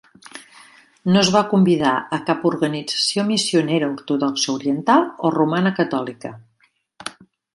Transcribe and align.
No 1.15 1.19
es 1.23 1.27
va 1.35 1.41
convidar 1.51 1.91
a 2.17 2.19
cap 2.29 2.47
organització 2.51 3.25
missionera 3.29 3.91
ortodoxa 3.95 4.55
oriental 4.57 5.05
o 5.29 5.33
romana 5.39 5.75
catòlica. 5.81 6.33